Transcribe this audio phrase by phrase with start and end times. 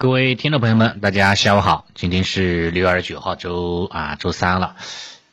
[0.00, 4.76] 各位听众朋友们，大家下午好，今天是六月二十九号，周啊周三了，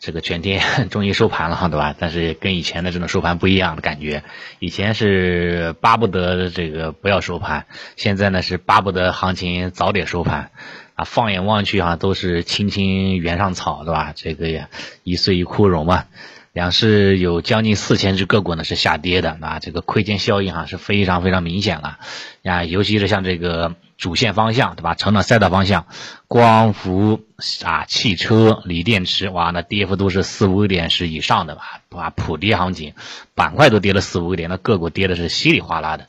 [0.01, 1.95] 这个全天 终于收盘了，对吧？
[1.97, 4.23] 但是跟以前的这种收盘不一样的感觉，
[4.59, 10.51] 以前是巴不得这个不要收盘，现在呢是巴不得行情早点收盘，
[10.95, 14.11] 啊，放眼望去啊都是青青原上草，对吧？
[14.17, 14.67] 这个也
[15.03, 16.07] 一岁一枯荣嘛。
[16.51, 21.99] 两市有将近四千只个股呢是下跌的，啊，这个亏钱效应哈是非常非常明显了，
[22.41, 24.93] 呀，尤其是像这个主线方向，对吧？
[24.93, 25.87] 成长赛道方向，
[26.27, 27.21] 光伏
[27.65, 31.81] 啊、汽车、锂电池，哇，那跌幅都是四五个点是以上的吧？
[31.89, 32.93] 哇，普跌行情，
[33.33, 36.07] 板块都跌了四五个点，那个股跌的是稀里哗啦的，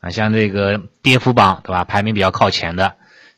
[0.00, 1.84] 啊，像这个跌幅榜，对吧？
[1.84, 2.94] 排名比较靠前的。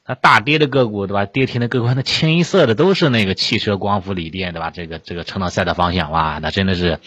[0.06, 1.26] 那大跌的个股对吧？
[1.26, 4.70] 跌停的个股，那清一色的都是那个汽车、光伏、锂电对吧？
[4.70, 6.98] 这个这个成长赛道方向，哇，那真的是，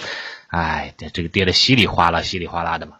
[0.47, 2.93] 哎，这个跌的稀里哗啦、稀里哗啦的嘛。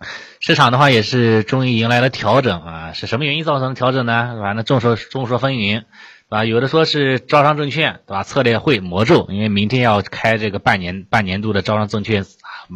[0.40, 4.38] 市场的话也是终于迎来了调整啊，是什么原因造成的调整呢？
[4.40, 5.86] 反正众说众说纷纭，对
[6.30, 6.44] 吧？
[6.44, 8.22] 有的说是招商证券对吧？
[8.22, 12.24] 策略会魔咒，因为明天要开这个半年半年度的招商证券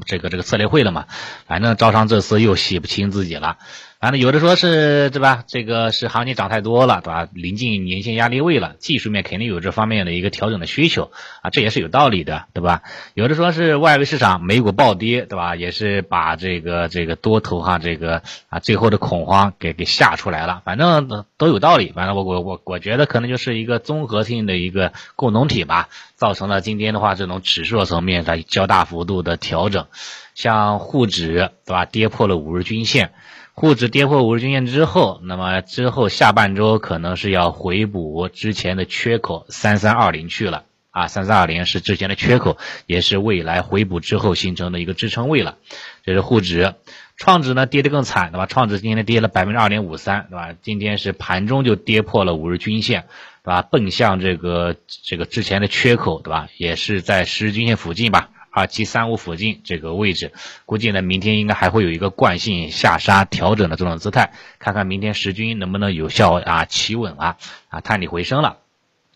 [0.07, 1.07] 这个这个策略会了嘛，
[1.47, 3.57] 反正招商这次又洗不清自己了。
[4.05, 5.45] 反正有的说是对吧？
[5.47, 7.27] 这个是行情涨太多了，对吧？
[7.33, 11.11] 临近年线压力位了，技术面肯定有这方面的一个调整的需求
[11.41, 12.83] 啊，这也是有道理的，对吧？
[13.15, 15.57] 有的说是外围市场美股暴跌，对吧？
[15.57, 21.91] 也是把这个这个多头哈这个啊最后的恐慌给给吓出来了，反正都有道理。
[21.97, 29.87] 反正我我我我觉得可能就是一个综合性的一个共同体吧，造成了今天的话这种指数层面它较大幅度的调整，
[30.35, 31.87] 像沪指对吧？
[31.87, 33.15] 跌破了五日均线。
[33.57, 45.57] 沪指跌破五日均线之后，那么之后下半周可能是要回补之前的缺口三三二零去了啊，三三二零是之前的缺口，也是未来回补之后形成的一个支撑位了。
[46.05, 46.75] 这是沪指，
[47.17, 48.47] 创指呢跌得更惨，对吧？
[48.47, 50.53] 创指今天跌了百分之二点五三，对吧？
[50.61, 53.05] 今天是盘中就跌破了五日均线，
[53.45, 53.63] 对吧？
[53.63, 56.49] 奔向这个这个之前的缺口，对吧？
[56.57, 58.31] 也是在十日均线附近吧。
[58.55, 60.33] 啊七三五附近这个位置，
[60.65, 67.37] 估计呢明天应该还会有一个惯性下杀调整的这种姿态，看看明天时均能不能有效啊企稳啊
[67.69, 68.59] 啊探底回升了。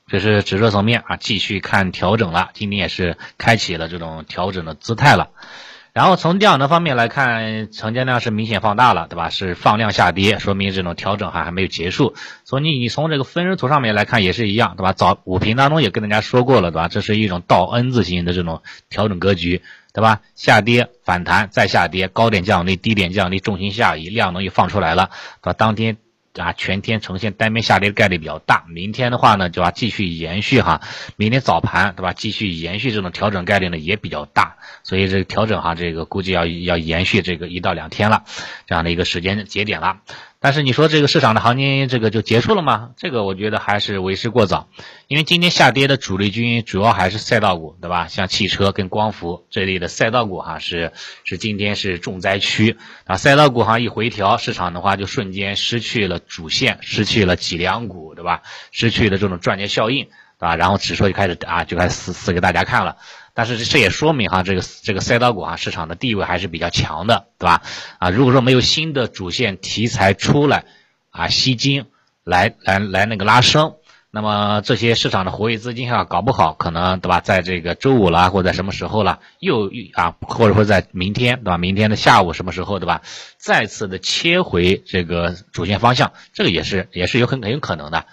[0.08, 5.30] 这是指数层面啊，继续看调整了，今天也是开启了这种调整的姿态了。
[5.98, 9.30] 然后从量能方面来看，成交量是明显放大了，对吧？
[9.30, 12.14] 是放量下跌，说明这种调整还还没有结束。
[12.44, 14.92] 所以你你从这个分时图上面来看也是一样，对吧？
[14.92, 16.86] 早五评当中也跟大家说过了，对吧？
[16.86, 19.60] 这是一种倒 N 字形的这种调整格局，
[19.92, 20.20] 对吧？
[20.36, 25.10] 下跌反弹再下跌，高点降低，低点降低，重心下移，量能又放出来了，
[25.42, 25.52] 对吧？
[25.52, 25.96] 当天。
[26.34, 28.64] 啊，全天呈现单边下跌的概率比较大。
[28.68, 30.80] 明天的话呢，就要继续延续哈，
[31.16, 32.12] 明天早盘对吧？
[32.12, 38.24] 继续延续这种调整概率呢也比较大，所以这个调整哈，这个估计要要延续这个一到两天了，
[38.66, 40.00] 这样的一个时间节点了。
[40.40, 42.90] 但是你说这个市场的行情这个就结束了吗？
[42.96, 44.68] 这个我觉得还是为时过早，
[45.08, 48.06] 因为今天下跌的主力军主要还是赛道股，对吧？
[48.06, 50.92] 像汽车跟光伏这类的赛道股哈，是
[51.24, 53.16] 是今天是重灾区啊。
[53.16, 58.42] 赛道股哈一回调，市场的话就瞬间失去了主线，失去了脊梁骨，对吧？
[58.70, 60.54] 失去了这种赚钱效应，对吧？
[60.54, 62.96] 然后指数就开始啊，就开始死死给大家看了。
[63.38, 67.62] 但是这也说明哈，这个这个赛道股啊，市场的地位还是比较强的，对吧？
[68.00, 70.64] 啊，如果说没有新的主线题材出来
[71.10, 71.84] 啊，吸金
[72.24, 73.76] 来来来那个拉升，
[74.10, 77.20] 那么这些市场的活跃资金哈，搞不好可能对吧？
[77.20, 81.58] 在这个周五啦，或者在什么时候了，又啊，或者说在明天对吧？
[81.58, 83.02] 明天的下午什么时候对吧？
[83.36, 88.04] 再次的切回这个主线方向，这个也是也是有很很有可能的。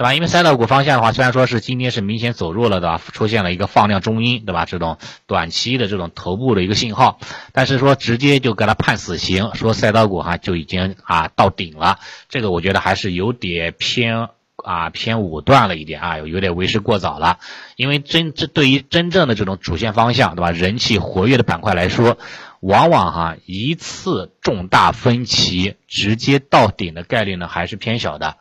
[0.00, 0.14] 对吧？
[0.14, 4.64] 因为赛道股方向的话，虽然说是今天是明显走弱了的，出现了一个放量中阴，对吧？
[4.64, 4.96] 这种
[5.26, 7.18] 短期的这种头部的一个信号，
[7.52, 11.98] 但是说直接就给他判死刑，说赛道股哈就已经啊到顶了，
[12.30, 14.28] 这个我觉得还是有点偏
[14.64, 17.36] 啊偏武断了一点啊，有点为时过早了。
[17.76, 20.50] 因为真这对于真正的这种主线方向，对吧？
[20.50, 22.16] 人气活跃的板块来说，
[22.60, 28.38] 往往哈一次重大分歧直接到顶的概率呢还是偏小的。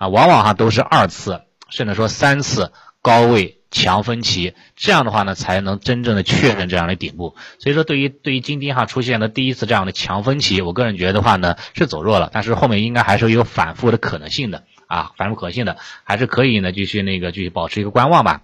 [0.00, 7.36] 啊，往往哈都是二次，甚至说三次高位强分歧，这样的话呢，才能真正的确认这样的顶部。
[7.58, 18.40] 所以说，对于对于今天哈出现的第一次这样的强分歧，我个人觉得话呢，是走弱了，但是后面应该还是有反复的可能性的啊，反复可能性的，还是可以呢继续那个继续保持一个观望吧。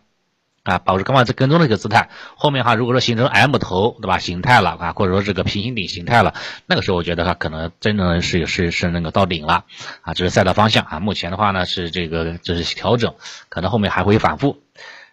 [0.66, 4.18] 啊，保持刚刚在跟踪的一个姿态，后面哈，如果说形成 M 头，对吧？
[4.18, 6.34] 形态了啊，或者说这个平行顶形态了，
[6.66, 9.64] 那个时候我觉得哈，可能真正是是是那个到顶了
[10.02, 10.98] 啊，这是赛道方向啊。
[10.98, 13.14] 目前的话呢，是这个就是调整，
[13.48, 14.58] 可能后面还会反复。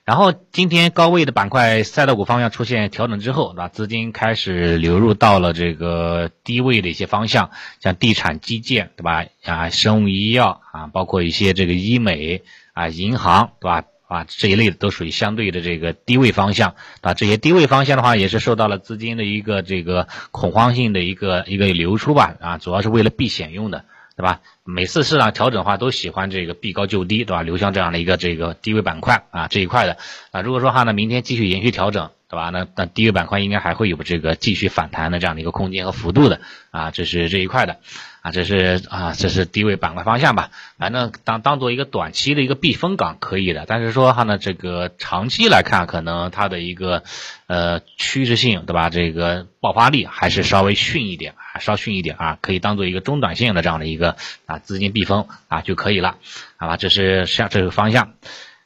[0.05, 3.69] 然后今天高位的板块赛道股方向出现调整之后，对吧？
[3.69, 9.25] 资金开始流入到了这个低位的一些方向，像地产基建，对吧？
[9.45, 12.41] 啊，生物医药啊，包括一些这个医美
[12.73, 13.85] 啊，银行，对吧？
[14.13, 17.13] 啊，这一类的都属于相对的这个低位方向啊。
[17.13, 22.35] 这些低位方向的话，也是受到了资金的一个这个恐慌性的一个一个流出吧。
[22.39, 23.85] 啊，主要是为了避险用的。
[24.15, 24.41] 对吧？
[24.63, 27.41] 每次市场调整的话，都喜欢这个避高就低，对吧？
[27.41, 29.97] 流向这样的一个这个低位板块啊这一块的
[30.29, 30.41] 啊。
[30.41, 32.49] 如果说哈呢，明天继续延续调整，对吧？
[32.49, 36.41] 那那低位板块应该还会有这个继续反弹的这样的一个空间和幅度的
[36.71, 36.89] 啊。
[36.89, 37.77] 这是这一块的。
[38.23, 40.49] 啊，这是啊，这是低位板块方向吧？
[40.77, 47.03] 反正当当做一个短期的一个避风港可以的，但是说哈呢，这个长期来看，可能它的一个
[47.47, 48.89] 呃趋势性，对吧？
[48.89, 54.15] 这个爆发力还是稍微逊一点，啊，稍逊一点啊，可以当做一个中短线的这样的一个
[54.45, 56.15] 啊资金避风啊就可以了，
[56.55, 56.77] 好吧？
[56.77, 58.13] 这是像这个方向。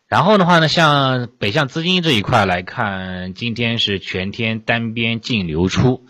[0.07, 6.06] 然后的话呢，像北向资金这一块来看，今天是全天单边净流出。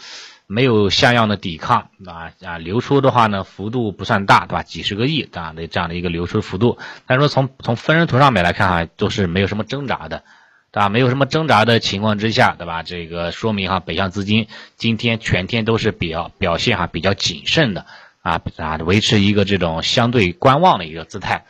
[0.49, 4.63] 没有像样的抵抗啊啊，流出的话呢，幅度不算大，对吧？
[4.63, 10.23] 几十个亿这样的这样的一个流出幅度，但是说从从分时图上面来看哈，都是没有什么挣扎的，
[10.71, 10.87] 对吧？
[10.87, 12.81] 没有什么挣扎的情况之下，对吧？
[12.81, 14.47] 这个说明哈，北向资金
[14.77, 17.85] 今天全天都是比较表现哈比较谨慎的
[18.21, 21.43] 啊啊，维持一个这种相对观望的一个姿态。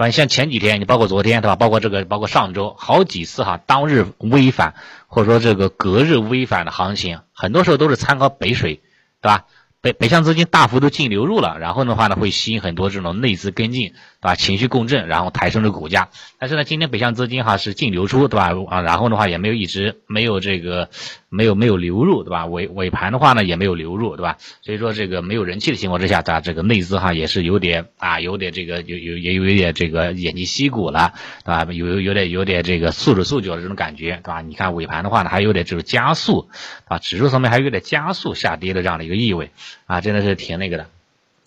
[0.00, 1.56] 反像前几天，你包括昨天，对吧？
[1.56, 4.74] 包括这个，包括上周，好几次哈，当日微反
[5.08, 8.76] 或者说这个隔日微反的行情，很多时候都是参考北水，
[9.20, 9.44] 对吧？
[9.82, 14.34] 北北向资金大幅度净流入了，然后的话呢，会吸引很多这种内资跟进，对吧？
[14.34, 16.10] 情绪共振，然后抬升这个股价。
[16.38, 18.52] 但是呢，今天北向资金哈是净流出，对吧？
[18.68, 20.90] 啊，然后的话也没有一直没有这个
[21.28, 22.46] 没有没有流入，对吧？
[22.46, 24.36] 尾尾盘的话呢也没有流入，对吧？
[24.62, 31.14] 所以说这个没有人气的情况之下，咱这个内资哈也是有点啊，有点这个有有也有一点这个偃旗息鼓了，
[31.44, 31.66] 对吧？
[31.72, 34.42] 有有有点有点这个束手束脚的这种感觉，对吧？
[34.42, 36.50] 你看尾盘的话呢，还有点就是加速，
[36.84, 39.50] 啊，指数层面还有点加速下跌的这样的一个意味。
[39.86, 40.86] 啊，真的是挺那个的，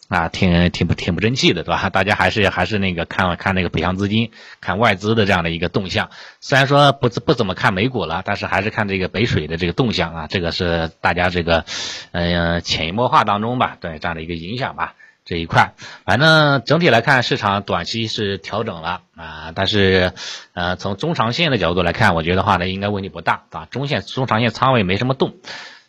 [0.10, 1.90] 啊，挺挺不挺不争气的，对吧？
[1.90, 6.10] 大家还是还是那个看看那个北向资金，看外资的这样的一个动向。
[6.40, 11.66] 虽然说不不怎么看美股了，但是还是看这个北水的这个动向啊，这个是大家这个
[12.12, 14.96] 嗯潜移默化当中吧，对这样的一个影响吧。
[15.26, 15.74] 这一块，
[16.04, 20.12] 反正整体来看，市场短期是调整了啊，但是
[20.52, 25.36] 呃从中长线的角度来看，我觉得话呢应该问题不大啊，中线中长线仓位没什么动。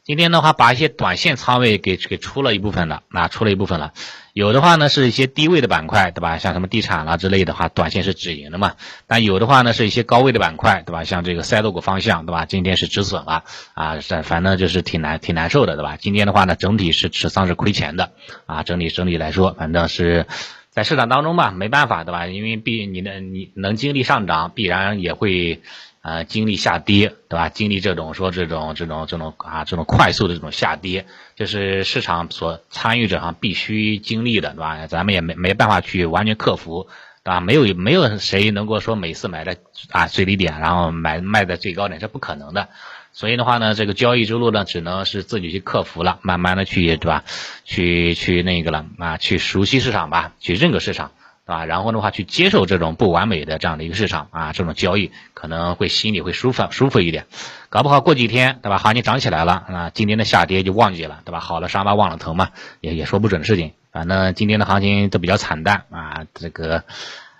[0.05, 3.95] 今天的话，把一些短线仓位给给出了一部分了，那出了一部分了。
[4.35, 6.37] 有的话呢，是一些低位的板块，对吧？
[6.37, 8.75] 像什么地产啦之类的话，短线是止盈的嘛。
[9.07, 11.05] 但有的话呢，是一些高位的板块，对吧？
[11.05, 12.45] 像这个赛道股方向，对吧？
[12.45, 15.97] 今天是止损了啊，反反正就是挺难挺难受的，对吧？
[15.99, 18.13] 今天的话呢，整体是持仓是亏钱的
[18.45, 18.63] 啊。
[18.63, 20.27] 整体整体来说，反正是
[20.75, 22.27] 在市场当中吧，没办法，对吧？
[22.27, 25.63] 因为必你的你能经历上涨，必然也会。
[26.07, 27.49] 呃，经历下跌，对吧？
[27.49, 34.87] 经历这种说这种这种这种啊，这种快速的这种下跌，这是市场所参与者哈必须经历的，对吧？
[34.87, 36.89] 咱们也没没办法去完全克服，
[37.23, 37.41] 对吧？
[37.41, 39.57] 没有没有谁能够说每次买在
[39.93, 42.69] 啊最低点，然后买卖在最高点，这不可能的。
[43.15, 47.25] 所以的话呢，这个交易之路呢，只能是自己去克服了，慢慢的去，对吧？
[47.65, 51.13] 去去那个了啊，去熟悉市场吧，去认可市场。
[51.47, 57.27] 对吧，然后的话去接受这种不完美的这样的一个市场啊，这种交易可能会心里会舒服舒服一点，
[57.69, 61.41] 搞不好过几天对吧，行情涨起来了啊，今天的下跌就忘记了对吧？
[61.41, 62.49] 好了伤疤忘了疼嘛，
[62.81, 63.73] 也也说不准的事情。
[63.93, 66.83] 反正今天的行情都比较惨淡啊，这个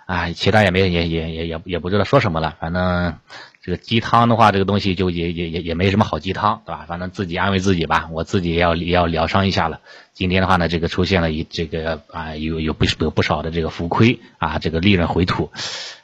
[0.05, 3.17] 啊，其他也没也也也也也不知道说什么了，反正。
[3.61, 6.85] 这个鸡汤的话，这个东西就也也也也没什么好鸡汤，对吧？
[6.87, 9.79] 反正自己安慰自己吧，我自己也要也要疗伤一下了。
[10.13, 15.49] 今天的话呢，这个出现了一这个啊，有有不有不少的这个浮亏啊，这个利润回吐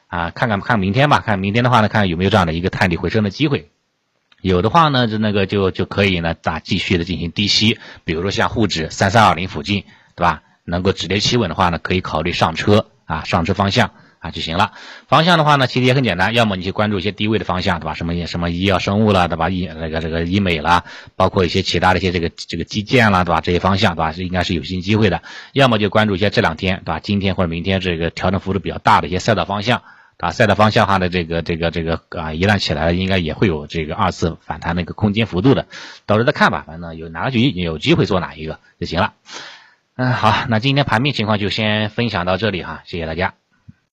[0.08, 3.70] 啊，看看看明天吧，看明天的话呢，看有没有这样的一个探底回升的机会。
[4.42, 9.84] 有的话呢，就那个就就可以呢，咋继续的进行低吸，比如说像沪指三三二零附近，
[10.16, 10.42] 对吧？
[10.64, 13.92] 能够止跌企稳的话呢，可以考虑上车啊，上车方向。
[14.22, 14.74] 啊就行了。
[15.08, 17.96] 方向的话呢，其实也很简单，要么你去关注一些低位的方向，对吧？
[17.96, 19.50] 什么什么医药生物了，对吧？
[19.50, 20.84] 医那个这个医美啦，
[21.16, 23.42] 包括一些其他的一些这个这个基建啦，对吧？
[23.42, 24.12] 这些方向，对吧？
[24.12, 25.24] 是应该是有新机会的。
[25.54, 27.00] 要么就关注一些这两天，对吧？
[27.00, 29.82] 今天或者明天这个调整幅度比较大的一些赛道方向，
[30.18, 35.66] 啊，赛道方向哈的这个这个这个啊，一旦起来了，应该也会有这个二次反弹的一个空间幅度的，
[36.06, 36.64] 到时候再看吧。
[36.68, 39.14] 反正有哪个局有机会做哪一个就行了。
[40.02, 43.41] 嗯，好，那今天盘面情况就先分享到这里哈，谢谢大家。